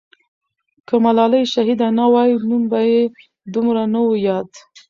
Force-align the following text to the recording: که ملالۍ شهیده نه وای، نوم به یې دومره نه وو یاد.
که 0.87 0.95
ملالۍ 1.05 1.43
شهیده 1.53 1.87
نه 1.99 2.05
وای، 2.13 2.31
نوم 2.49 2.63
به 2.71 2.79
یې 2.91 3.01
دومره 3.53 3.83
نه 3.93 4.01
وو 4.03 4.13
یاد. 4.27 4.49